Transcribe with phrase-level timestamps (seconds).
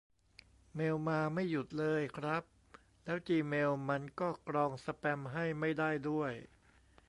[0.75, 2.43] เมลมาไม่หยุดเลยครับ
[3.05, 6.31] แล้วจีเมลมันก็กรองสแปมให้ไม่ได้ด้วย